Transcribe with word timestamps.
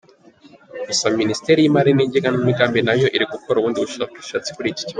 Gusa 0.87 1.05
Minisiteri 1.19 1.59
y’Imari 1.61 1.91
n’Igenamigambi 1.93 2.79
nayo 2.87 3.07
iri 3.15 3.25
gukora 3.33 3.55
ubundi 3.59 3.77
bushakashatsi 3.83 4.49
kuri 4.55 4.67
iki 4.71 4.81
kibazo. 4.81 4.89